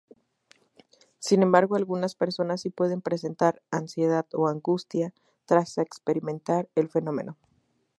[1.19, 5.13] Sin embargo algunas personas si pueden presentar ansiedad o angustia
[5.45, 7.37] tras experimentar el fenómeno.